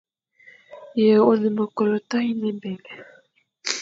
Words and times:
Ye 1.01 1.11
one 1.27 1.45
me 1.55 1.63
kôlo 1.75 1.97
toyine 2.09 2.45
ébèign. 2.53 2.83